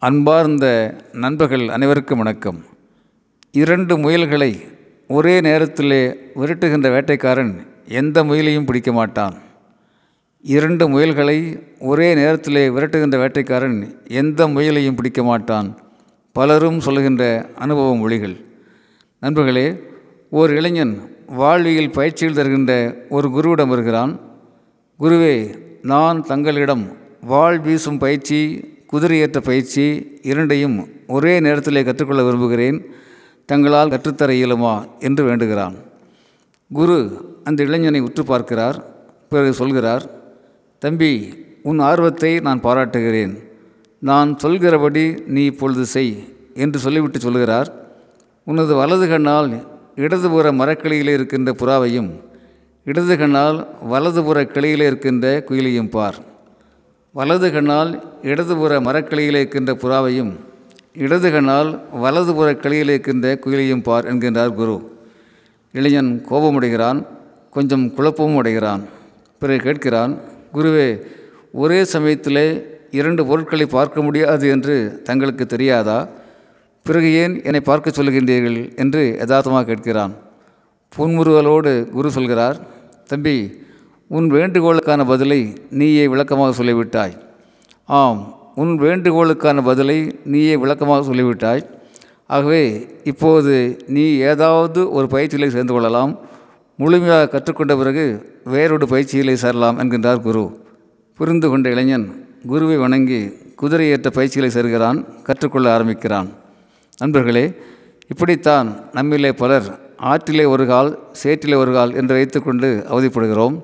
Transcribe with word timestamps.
அன்பார்ந்த 0.00 0.94
நண்பர்கள் 1.12 1.68
அனைவருக்கும் 1.68 2.18
வணக்கம். 2.18 2.64
இரண்டு 3.52 3.98
முயல்களை 3.98 4.60
ஒரே 5.08 5.40
நேரத்திலே 5.40 6.16
விரட்டுகின்ற 6.36 6.88
வேட்டைக்காரன் 6.90 7.66
எந்த 7.88 8.24
முயலையும் 8.24 8.64
பிடிக்க 8.64 8.92
மாட்டான். 8.92 9.34
இரண்டு 10.42 10.88
முயல்களை 10.88 11.62
ஒரே 11.78 12.14
நேரத்திலே 12.14 12.68
விரட்டுகின்ற 12.68 13.16
வேட்டைக்காரன் 13.22 13.96
எந்த 14.08 14.46
முயலையும் 14.46 14.96
பிடிக்க 14.96 15.22
மாட்டான். 15.22 15.78
பலரும் 16.32 16.80
சொல்லுகின்ற 16.80 17.50
அனுபவ 17.54 17.96
மொழிகள் 17.96 18.36
நண்பர்களே 19.20 19.80
ஓர் 20.30 20.50
இளைஞன் 20.50 20.94
வாழ்வியல் 21.26 21.90
பயிற்சியில் 21.90 22.34
தருகின்ற 22.34 22.96
ஒரு 23.08 23.28
குருவிடம் 23.28 23.68
வருகிறான். 23.68 24.20
குருவே 25.00 25.54
நான் 25.82 26.22
தங்களிடம் 26.22 26.96
வாழ் 27.20 27.58
வீசும் 27.58 27.98
பயிற்சி 27.98 28.74
குதிரையேற்ற 28.92 29.38
பயிற்சி 29.38 29.84
இரண்டையும் 30.22 30.76
ஒரே 31.08 31.40
நேரத்திலே 31.40 31.82
கற்றுக்கொள்ள 31.84 32.22
விரும்புகிறேன். 32.22 32.78
தங்களால் 33.46 33.92
கற்றுத்தர 33.94 34.30
இயலுமா 34.32 34.74
என்று 34.98 35.22
வேண்டுகிறான். 35.24 35.74
குரு 36.70 36.98
அந்த 37.44 37.60
இளைஞனை 37.62 38.00
உற்று 38.00 38.24
பார்க்கிறார். 38.24 38.78
பிறகு 39.30 39.52
சொல்கிறார் 39.52 40.04
தம்பி 40.78 41.12
உன் 41.62 41.78
ஆர்வத்தை 41.78 42.40
நான் 42.40 42.60
பாராட்டுகிறேன். 42.60 43.34
நான் 43.98 44.38
சொல்கிறபடி 44.38 45.04
நீ 45.26 45.44
இப்பொழுது 45.44 45.84
செய் 45.86 46.14
என்று 46.54 46.78
சொல்லிவிட்டு 46.78 47.20
சொல்கிறார். 47.20 47.68
உனது 48.44 48.74
வலது 48.74 49.08
கண்ணால் 49.08 49.50
இடதுபுற 49.96 50.46
மரக்கிளையில் 50.52 51.08
இருக்கின்ற 51.08 51.52
புறாவையும் 51.52 52.10
இடது 52.84 53.14
கண்ணால் 53.18 53.58
வலதுபுற 53.92 54.38
கிளையில் 54.44 54.80
இருக்கின்ற 54.80 55.44
குயிலையும் 55.48 55.90
பார். 55.90 56.18
வலது 57.16 57.48
கண்ணால் 57.52 57.90
இடதுபுற 58.30 58.72
மரக்கிளையில் 58.86 59.38
இருக்கின்ற 59.40 59.72
புறாவையும் 59.82 60.32
இடது 61.04 61.28
கண்ணால் 61.34 61.70
வலதுபுற 62.02 62.48
கிளையில் 62.62 62.90
இருக்கின்ற 62.92 63.26
குயிலையும் 63.44 63.82
பார் 63.86 64.08
என்கின்றார் 64.10 64.52
குரு. 64.58 64.74
இளைஞன் 65.74 66.10
கோபமடைகிறான் 66.30 67.00
கொஞ்சம் 67.54 67.86
குழப்பமும் 67.96 68.38
அடைகிறான். 68.40 68.82
பிறகு 69.42 69.60
கேட்கிறான் 69.66 70.12
குருவே 70.56 70.88
ஒரே 71.62 71.80
சமயத்திலே 71.94 72.46
இரண்டு 73.00 73.24
பொருட்களை 73.26 73.66
பார்க்க 73.76 74.02
முடியாது 74.02 74.46
என்று 74.54 74.76
தங்களுக்கு 75.04 75.46
தெரியாதா? 75.54 75.98
பிறகு 76.86 77.10
ஏன் 77.22 77.36
என்னை 77.44 77.62
பார்க்க 77.70 77.96
சொல்கின்றீர்கள் 77.98 78.58
என்று 78.82 79.02
யதார்த்தமாக 79.20 79.66
கேட்கிறான். 79.70 80.12
புன்முறுவலோடு 80.96 81.72
குரு 81.96 82.10
சொல்கிறார் 82.10 82.58
தம்பி 83.12 83.38
உன் 84.08 84.26
வேண்டுகோளுக்கான 84.32 85.04
பதிலை 85.06 85.38
நீயே 85.70 86.02
விளக்கமாக 86.06 86.50
சொல்லிவிட்டாய். 86.58 87.14
ஆம் 88.00 88.20
உன் 88.54 88.74
வேண்டுகோளுக்கான 88.80 89.64
பதிலை 89.64 89.96
நீயே 90.24 90.56
விளக்கமாக 90.56 91.00
சொல்லிவிட்டாய். 91.08 91.62
ஆகவே 92.26 92.62
இப்போது 93.04 93.54
நீ 93.86 94.04
ஏதாவது 94.32 94.80
ஒரு 94.90 95.06
பயிற்சியிலே 95.06 95.48
சேர்ந்து 95.48 95.72
கொள்ளலாம். 95.72 96.18
முழுமையாக 96.76 97.28
கற்றுக்கொண்ட 97.28 97.76
பிறகு 97.76 98.06
வேறொரு 98.44 98.86
பயிற்சியிலே 98.86 99.34
சேரலாம் 99.34 99.78
என்கின்றார் 99.78 100.24
குரு. 100.28 100.44
புரிந்து 101.18 101.48
கொண்ட 101.48 101.68
இளைஞன் 101.70 102.08
குருவை 102.46 102.76
வணங்கி 102.76 103.20
குதிரையேற்ற 103.62 104.08
பயிற்சிகளை 104.10 104.50
சேர்கிறான் 104.56 104.98
கற்றுக்கொள்ள 105.22 105.68
ஆரம்பிக்கிறான். 105.74 106.28
நண்பர்களே 106.98 107.46
இப்படித்தான் 108.08 108.68
நம்மிலே 108.94 109.32
பலர் 109.32 109.68
ஆற்றிலே 110.12 110.44
ஒரு 110.48 110.66
கால் 110.66 110.98
சேற்றிலே 111.22 111.56
ஒரு 111.56 111.72
கால் 111.72 111.94
என்று 111.94 112.14
வைத்துக்கொண்டு 112.14 112.68
அவதிப்படுகிறோம். 112.90 113.56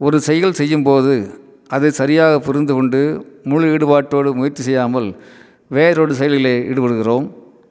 ஒரு 0.00 0.18
செயல் 0.28 0.56
செய்யும்போது 0.60 1.14
அதை 1.76 1.88
சரியாக 1.98 2.34
புரிந்து 2.46 2.72
கொண்டு 2.76 3.00
முழு 3.50 3.66
ஈடுபாட்டோடு 3.74 4.30
முயற்சி 4.38 4.62
செய்யாமல் 4.68 5.08
வேறொரு 5.76 6.14
செயலிலே 6.20 6.54
ஈடுபடுகிறோம் 6.70 7.26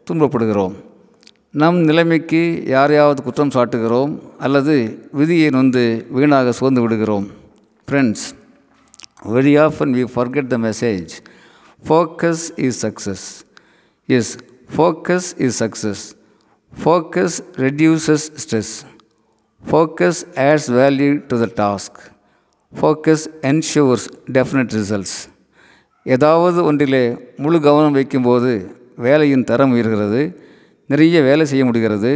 துன்பப்படுகிறோம். 0.08 0.76
நம் 1.62 1.80
நிலைமைக்கு 1.90 2.42
யாரையாவது 2.74 3.20
குற்றம் 3.28 3.54
சாட்டுகிறோம் 3.56 4.12
அல்லது 4.46 4.76
விதியை 5.20 5.50
நொந்து 5.56 5.84
வீணாக 6.18 6.54
சோர்ந்து 6.60 6.84
விடுகிறோம். 6.84 7.26
Friends 7.88 8.26
very 9.36 9.54
often 9.66 9.96
we 9.98 10.04
forget 10.16 10.52
the 10.54 10.60
message 10.68 11.14
focus 11.88 12.46
is 12.68 12.80
success 12.86 13.26
yes 14.10 14.32
focus 14.76 15.30
is 15.48 15.58
success 15.64 16.06
focus 16.74 17.38
reduces 17.66 18.28
stress 18.44 18.74
focus 19.64 20.22
adds 20.48 20.70
value 20.80 21.12
to 21.30 21.38
the 21.46 21.48
task 21.62 22.00
focus 22.74 23.24
ensures 23.50 24.06
definite 24.32 24.74
results 24.78 25.16
ஏதாவது 26.04 26.60
ஒன்றிலே 26.64 27.02
முழு 27.38 27.58
கவனம் 27.62 27.92
வைக்கும்போது 27.92 28.52
வேலையின் 28.96 29.44
தரம் 29.44 29.72
உயர்கிறது 29.76 30.22
நிறைய 30.86 31.22
வேலை 31.22 31.46
செய்ய 31.46 31.64
முடிகிறது 31.66 32.12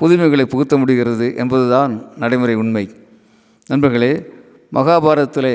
புதுமைகளை 0.00 0.44
புகுத்த 0.44 0.76
முடிகிறது 0.76 1.26
என்பதுதான் 1.36 1.92
நடைமுறை 2.16 2.54
உண்மை. 2.54 2.84
நண்பர்களே 3.66 4.12
மகாபாரதத்திலே 4.72 5.54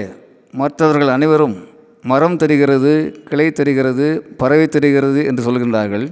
மற்றவர்கள் 0.51 1.07
அனைவரும் 1.07 1.55
மரம் 2.03 2.35
தெரிகிறது 2.35 2.93
கிளை 3.29 3.51
தெரிகிறது 3.51 4.07
பறவை 4.37 4.67
தெரிகிறது 4.67 5.19
என்று 5.25 5.43
சொல்கின்றார்கள். 5.43 6.07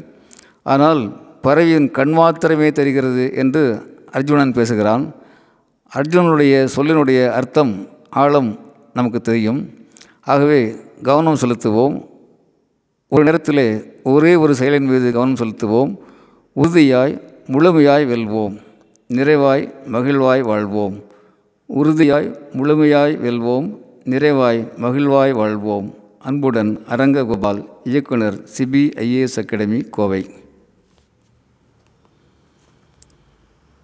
ஆனால் 0.63 1.01
பறவையின் 1.41 1.89
கண் 1.91 2.11
மாத்திரமே 2.11 2.71
தெரிகிறது 2.71 3.25
என்று 3.33 3.65
அர்ஜுனன் 4.11 4.55
பேசுகிறான். 4.59 5.03
அர்ஜுனனுடைய 5.91 6.53
சொல்லினுடைய 6.75 7.19
அர்த்தம் 7.31 7.73
ஆழம் 8.15 8.59
நமக்கு 8.93 9.21
தெரியும். 9.21 9.69
ஆகவே 10.21 10.75
கவனம் 11.03 11.37
செலுத்துவோம். 11.41 12.07
ஒரு 13.07 13.23
நேரத்தில் 13.23 13.93
ஒரே 14.03 14.35
ஒரு 14.35 14.53
செயலின் 14.53 14.87
மீது 14.87 15.11
கவனம் 15.11 15.33
செலுத்துவோம். 15.33 15.97
உறுதியாய் 16.55 17.21
முழுமையாய் 17.47 18.07
வெல்வோம். 18.07 18.59
நிறைவாய் 19.07 19.73
மகிழ்வாய் 19.91 20.41
வாழ்வோம். 20.41 21.03
உறுதியாய் 21.65 22.35
முழுமையாய் 22.53 23.17
வெல்வோம். 23.17 23.77
நிறைவாய் 24.03 24.67
மகிழ்வாய் 24.81 25.31
வாழ்வோம். 25.31 25.93
அன்புடன் 26.19 26.79
அரங்ககோபால் 26.89 27.67
இயக்குனர் 27.83 28.43
சிபிஐஏஎஸ் 28.57 29.37
அகாடமி 29.37 29.81
கோவை. 29.81 30.29